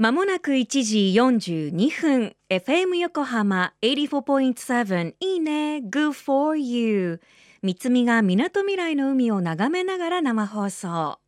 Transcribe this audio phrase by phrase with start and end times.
[0.00, 7.20] まもなく1時42分 FM 横浜84.7いいね Good for you
[7.64, 11.18] MITSUMI がみなとみらいの海を眺めながら生放送。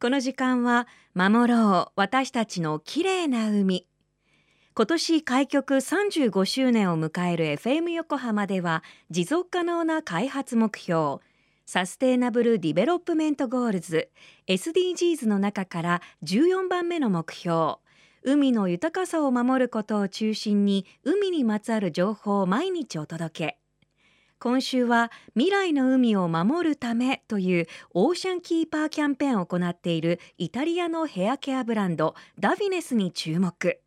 [0.00, 3.86] この時間は守ろう私たちの綺麗な海。
[4.74, 11.18] 今年開局35周年を迎える FM 横浜では持続可能な開発目標
[11.64, 14.08] Sustainable Development Goals
[14.48, 17.76] SDGs の中から14番目の目標
[18.28, 23.58] 海の豊かさを守ることを中心に海にまつわる情報を毎日お届け。
[24.40, 33.78] 今週は未来の海を守るためというオーシャンキーパーキャンペーンを行っているイタリアのヘアケアブランドダヴィネスに注目。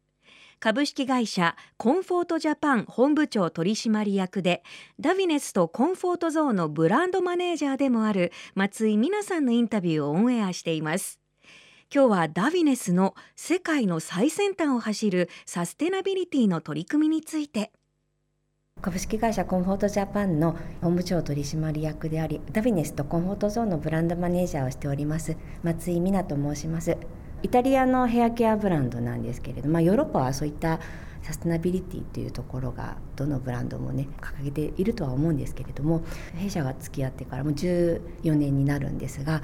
[0.61, 4.63] 株式会社コンフォートジャパン本部長取締役で
[5.01, 11.18] ダヴィネスとコンフォートゾーンのブランドマネージャーでもある松井美奈さんのインタビューをオンエアしています。
[11.91, 17.71] 今日はダヴィネスの世界の最先端を走るサステナビリティの取り組みについて。
[18.79, 26.95] 株式会社コンフォートジャパンの本部長取締役でありダヴィネスとコンフォートゾーンのブランドマネージャーをしております松井三奈と申します。
[27.41, 30.79] イタリアのヘアケアブランドなんですけれども、まあ、ヨーロッパはそういった
[31.23, 36.03] サステナビリティというところがどのブランドもね掲げているとは思うんですけれども
[36.35, 39.41] 弊社が付き合ってからもう14年になるんですが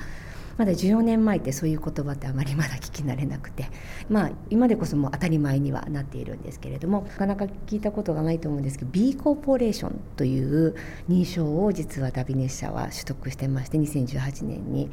[0.58, 3.70] まだ14年前ってそういう言葉ってあまりまだ聞き慣れなくて
[4.10, 10.76] まあ今でこそもう当たり前にはなっているんですけれどもなかなか聞いたことがないと思うんですけど B コーポレーションという
[11.10, 14.90] 認証を実はダビネッシャは取得してまして2018年に。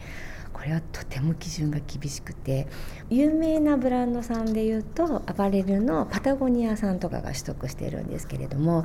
[0.52, 2.68] これはとても基準が厳しくて
[3.10, 8.84] 有名なブランドさんでいうとアパレルのパタゴニアさんとかが取得しているんですけれども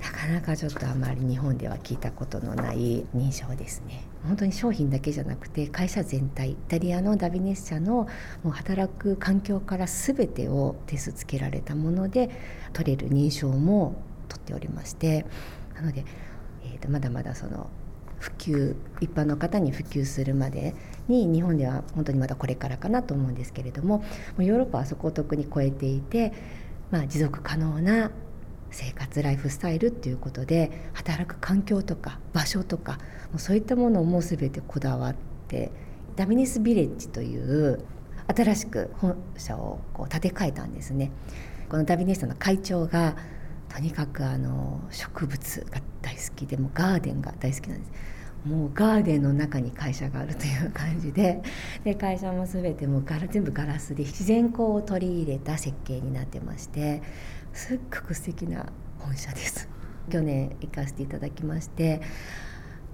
[0.00, 4.04] なかなかちょっとあまり日本では聞いたことのない認証ですね。
[4.26, 8.08] 本当に商品だけじゃなくて会社全体イタリアのダビネッシャのも
[8.46, 12.30] う働く環境から全てを手数つけられたもので
[12.72, 15.26] 取れる認証も取っておりまして
[15.74, 16.04] なので、
[16.64, 17.70] えー、とまだまだその
[18.18, 20.74] 普及一般の方に普及するまで
[21.08, 24.04] に日本では本当にまだこれからかなと思うんですけれども
[24.38, 26.32] ヨーロッパはそこを特に超えていて、
[26.90, 28.10] まあ、持続可能な
[28.70, 32.98] 生活ライフスタイルっていうことで働く環境とか場所とか
[33.30, 35.14] もうそういったものをもう全てこだわっ
[35.48, 35.72] て
[36.16, 37.84] ダミニスビレッジという
[38.28, 41.10] 新しく本社をこう建て替えたんですね。
[41.68, 43.16] このダビニスの会長が
[43.68, 47.92] とにかくあの植物が大好きでもガーデンが大好きなんです。
[48.44, 51.42] もうガーデンの中に会社があるという感じで。
[51.84, 57.02] で会社も全てもうガラ全部ガラスで自然光を取り入れた設計になってまして
[57.52, 58.66] すっごく素敵な
[58.98, 59.68] 本社です。
[60.10, 62.00] 去年行かせていただきまして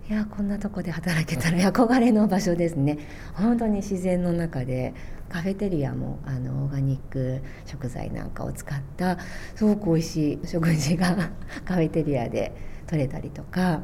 [0.08, 2.98] いやこんなとこで働けたら 憧れの場所ですね。
[3.34, 4.94] 本当に自然の中で
[5.28, 9.18] カフェテリアもあのオーガニック食材なんかを使った
[9.56, 11.30] すごく美味しい食事が
[11.64, 12.52] カフェテリアで
[12.86, 13.82] 取れたりとか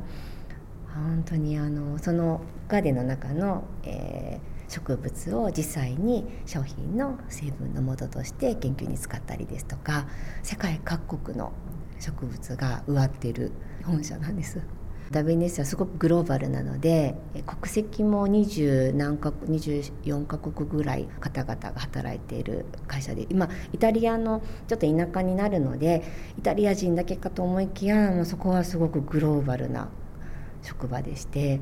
[0.95, 10.07] 本当にあのそのガーデンの中の、えー植物を実際に商品の成分のもととして研究に使ったりですとか
[10.43, 11.53] 世界各国の
[12.01, 13.53] 植物が植わっている
[13.85, 14.61] 本社なんです。
[15.11, 17.15] ダビネスはすごくグローバルなので
[17.45, 26.03] 国籍も20何か24カ国ぐらい方々が働いている会社で今イタリアのちょっと田舎になるので
[26.39, 29.91] イタリア人だけかと思いきやそこはすごくグローバルな
[30.63, 31.61] 職場でして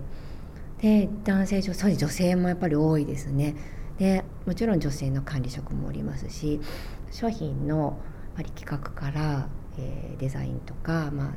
[0.80, 3.54] で男性女性女性もやっぱり多いですね
[3.98, 6.60] でもちろん女性の管理職もおりますし
[7.10, 7.94] 商品のやっ
[8.36, 11.32] ぱり企画から、えー、デザインとか、まあ、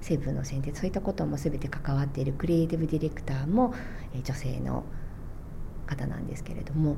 [0.00, 3.74] 成分の選定そういったことも全て関わっているクリエイティブディレクターも、
[4.14, 4.84] えー、女性の
[5.86, 6.96] 方なんですけれども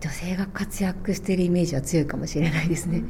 [0.00, 3.02] 女性が活躍しているイメージは強いかもしれないですね。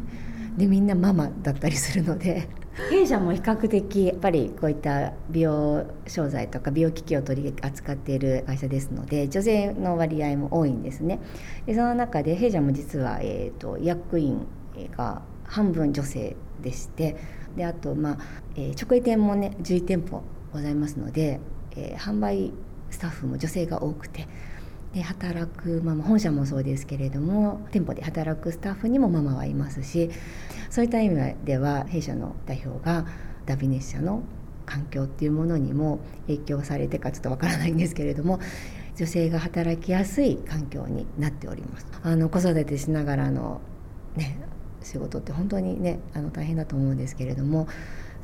[0.57, 2.49] でみんなママだったりするので
[2.91, 11.21] 弊社も比較的やっぱりこういった美容商材とか美容機器を取り扱っている会社ですので女性の割合も多いんですね。
[11.67, 14.47] でその中で弊社も実は、えーと、役員
[14.97, 17.17] が半分女性でして
[17.57, 18.19] であと、まあ
[18.55, 20.23] えー、直営店もね11店舗
[20.53, 21.41] ございますので、
[21.77, 22.53] えー、販売
[22.91, 24.27] スタッフも女性が多くて
[24.95, 30.11] で働くママ本社もそうですけれども店舗で働くスタッフにもママはいますし
[30.71, 33.07] そういった意味では弊社の代表が
[33.47, 34.23] ダビネッシャの
[34.67, 38.39] 環境っていうものにも影響されてかちょっとわからないんですけれども
[38.97, 41.87] 女性が働きやすい環境になっております。
[42.03, 43.61] あの子育てしながらの
[44.17, 44.39] ね
[44.83, 47.69] 仕事って本当にねあの大変だと思うんですけれども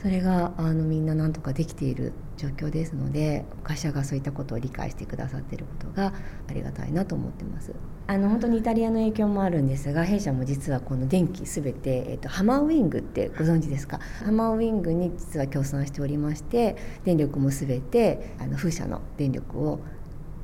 [0.05, 6.13] それがあのみんななんとかできている状況ですので会社がそういったことを理解してくださっていることが
[6.47, 7.73] ありがたいなと思ってます。
[8.07, 13.99] あの本当にイタリアの影響もあるんですが弊社も実はこの電気すべて、えっと、ハマーウィングってご存知ですか？
[14.23, 19.81] ハマーウィングに実は協賛しておりまして電力もすべてあの風車の電力を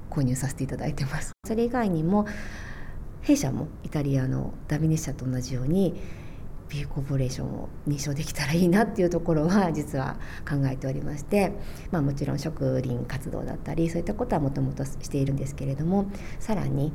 [0.08, 1.32] 購入させていただいてます。
[1.46, 2.26] それ以外にも
[3.20, 6.00] 弊社もイタリアのダビネッシャと同じように
[6.70, 10.16] B コーポレーションを認証できたらいいなっていうところは 実は
[10.48, 11.52] 考えておりまして、
[11.90, 16.06] まあ、もちろん植林活動だったりそういったことはもともとしているんですけれども
[16.38, 16.92] さらに、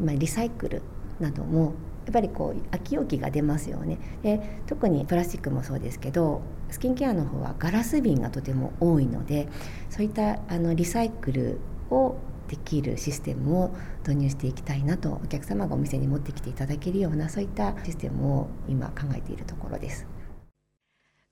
[0.00, 0.82] ま、リサイクル
[1.20, 1.74] なども
[2.06, 3.98] やっぱりこう空き容器が出ますよね。
[4.22, 6.40] で特にプラスチックもそうですけど
[6.70, 9.48] スキンケアの方はガラス瓶がとても多いので
[9.90, 11.58] そういったあのリサイクル
[11.90, 20.06] をできるシステムを導入していきたいなとお客様がお店に持ってきていただけるようなそういったシステムを今考えているところです。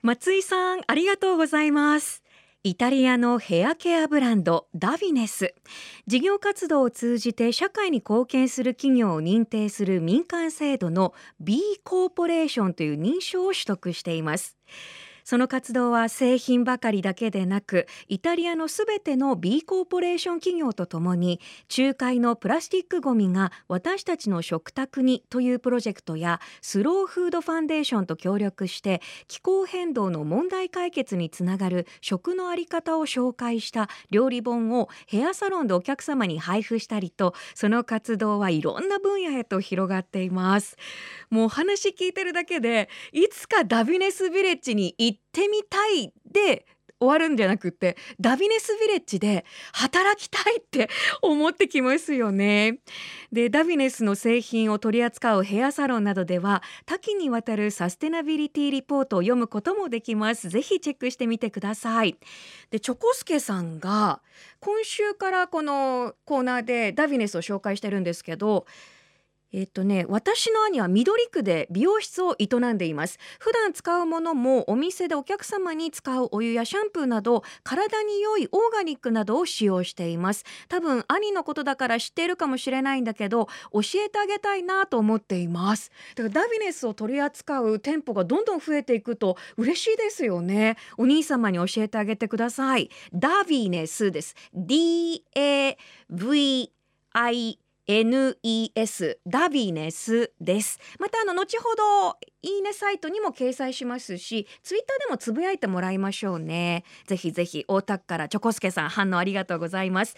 [0.03, 2.23] 松井さんありがとうございます。
[2.67, 5.55] イタリアのヘアケアブランドダビネス。
[6.07, 14.57] 事業活動を通じて社会に貢献する企業を認定する民間制度の B コーポレーションという認証を取得しています。
[15.25, 21.41] その活動は製品ばかりだけでなくイタリアのすべての B コーポレーション企業とともに
[21.77, 40.77] 仲介のプラスチックごみが私たちの食卓にというプロジェクトやスローフードファンデーションと協力して気候変動の問題解決につながる食のあり方を紹介した料理本をヘアサロンでお客様に配布したりとその活動はいろんな分野へと広がっています。
[41.31, 46.67] もう話聞いてるだけでいつかダビネスビレッジに行行ってみたいで
[47.01, 50.89] 終わるんじゃなくってダビネスヴィレッジで働きたいって
[51.23, 52.81] 思ってきますよね。
[53.33, 60.49] でダビネスの製品を取り扱うヘアサロンなどでは多岐にわたるサステナビリティリポートを読むこともできます。
[60.49, 62.17] ぜひチェックしてみてください。
[62.71, 64.21] でチョコスケさんが
[64.61, 68.67] 今週からこのコーナーでダビネスを紹介してるんですけど
[69.57, 73.21] えっとね、私の兄は緑区で美容室を営んでいます。
[73.39, 80.45] 普段使うものもお店でお客様に使うお湯やシャンプーなど体に良いオーガニックなどを使用しています。
[80.69, 85.93] 多分兄のことだから知っているかもしれないんだけど教えてあげたいなと思っています。
[86.17, 90.77] だからダビネスを取り扱う店舗がどんどん増えていくと嬉しいですよね。
[90.99, 92.91] お兄様に教えてあげてください。
[93.13, 94.35] ダビネスです。
[94.57, 95.77] DAVI
[97.87, 100.79] NES ダビネスです。
[100.99, 106.85] またあの後ほどいいねサイトにも掲載しますしツイッターでもつぶやいてもらいましょうね。
[107.07, 110.17] ぜひぜひ大田区からチョコスケさん反応ありがとうございます。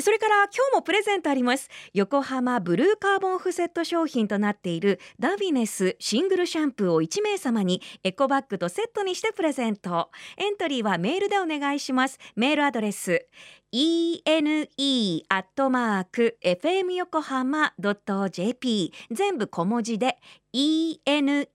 [0.00, 1.68] それから今日もプレゼントあります。
[1.94, 10.10] 横浜ブルーカーボンフセット商品となっているダビネスシングルシャンプーを1名様にエコバッグとセットにしてプレゼント。
[10.36, 12.18] エントリーはメールでお願いします。
[12.34, 13.26] メールアドレス
[13.78, 17.74] ene アットマーク fm 横浜
[18.30, 20.16] .jp 全部小文字で
[20.54, 21.46] ene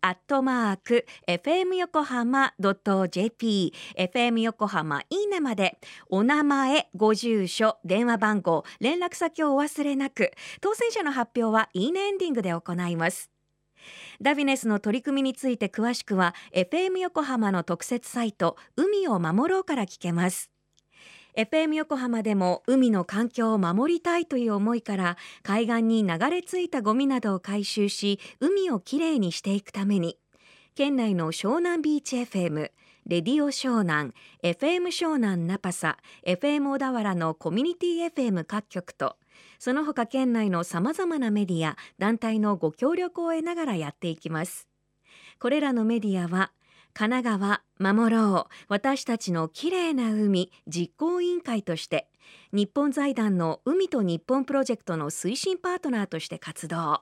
[0.00, 5.78] アットマーク fm 横浜 .jp fm 横浜いいねまで
[6.08, 10.32] お名前ご住所電話番号連絡先をお忘れなく。
[10.60, 13.30] 当選者の発表はいいねエンディングで行います。
[14.20, 20.49] ダビネスの取り組みについて詳しくは FM 横浜の特設サイト海を守ろうから聞けます。
[21.40, 30.18] FM 横浜でも海の環境を守りたいという思いから海岸に流れ着いたゴミなどを回収し海をきれいにしていくために
[30.74, 32.70] 県内の湘南ビーチ FM
[33.06, 39.16] レディオ湘南 FM 湘南ナパサ FM 小田原のコミュニティ FM 各局と
[39.58, 44.68] その他県内のさまざまなメディア団体のご協力を得ながらやっていきます。
[45.38, 46.52] これらのメディアは
[47.00, 48.54] 神奈川守ろう。
[48.68, 52.10] 私たちのきれいな海実行委員会として
[52.52, 57.00] 日本財団の海と日本プロジェクトの推進パートナーとして活動。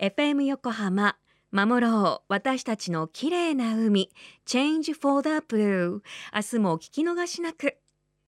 [0.00, 1.18] FM 横浜
[1.52, 2.24] 守ろう。
[2.32, 4.08] 私たちのきれいな海
[4.46, 6.00] Change for the Blue
[6.34, 7.76] 明日もお聞き逃しなく。